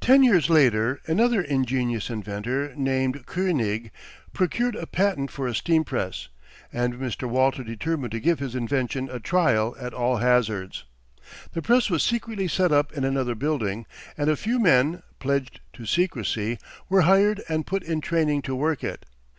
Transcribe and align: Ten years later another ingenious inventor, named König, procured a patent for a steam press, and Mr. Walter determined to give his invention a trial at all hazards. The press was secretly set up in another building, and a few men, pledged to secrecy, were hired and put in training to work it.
Ten 0.00 0.22
years 0.22 0.48
later 0.48 1.02
another 1.06 1.42
ingenious 1.42 2.08
inventor, 2.08 2.72
named 2.76 3.26
König, 3.26 3.90
procured 4.32 4.74
a 4.74 4.86
patent 4.86 5.30
for 5.30 5.46
a 5.46 5.54
steam 5.54 5.84
press, 5.84 6.28
and 6.72 6.94
Mr. 6.94 7.28
Walter 7.28 7.62
determined 7.62 8.10
to 8.12 8.20
give 8.20 8.38
his 8.38 8.54
invention 8.54 9.10
a 9.10 9.20
trial 9.20 9.76
at 9.78 9.92
all 9.92 10.16
hazards. 10.16 10.84
The 11.52 11.60
press 11.60 11.90
was 11.90 12.02
secretly 12.02 12.48
set 12.48 12.72
up 12.72 12.94
in 12.94 13.04
another 13.04 13.34
building, 13.34 13.84
and 14.16 14.30
a 14.30 14.34
few 14.34 14.58
men, 14.58 15.02
pledged 15.18 15.60
to 15.74 15.84
secrecy, 15.84 16.58
were 16.88 17.02
hired 17.02 17.42
and 17.46 17.66
put 17.66 17.82
in 17.82 18.00
training 18.00 18.40
to 18.48 18.54
work 18.56 18.82
it. 18.82 19.04